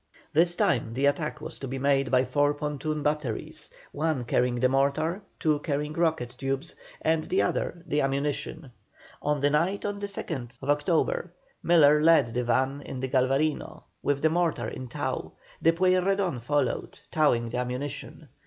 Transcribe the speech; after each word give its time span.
This 0.33 0.55
time 0.55 0.95
the 0.95 1.05
attack 1.05 1.41
was 1.41 1.59
to 1.59 1.67
be 1.67 1.77
made 1.77 2.09
by 2.09 2.25
four 2.25 2.55
pontoon 2.55 3.03
batteries, 3.03 3.69
one 3.91 4.23
carrying 4.25 4.55
the 4.59 4.67
mortar, 4.67 5.21
two 5.39 5.59
carrying 5.59 5.93
rocket 5.93 6.33
tubes, 6.39 6.73
and 7.03 7.25
the 7.25 7.43
other 7.43 7.83
the 7.85 8.01
ammunition. 8.01 8.71
On 9.21 9.39
the 9.41 9.51
night 9.51 9.85
of 9.85 9.99
the 9.99 10.07
2nd 10.07 10.57
October, 10.63 11.31
Miller 11.61 12.01
led 12.01 12.33
the 12.33 12.43
van 12.43 12.81
in 12.81 12.99
the 12.99 13.07
Galvarino, 13.09 13.83
with 14.01 14.23
the 14.23 14.31
mortar 14.31 14.69
in 14.69 14.87
tow, 14.87 15.33
the 15.61 15.71
Pueyrredon 15.71 16.39
followed, 16.41 16.99
towing 17.11 17.51
the 17.51 17.57
ammunition. 17.57 18.27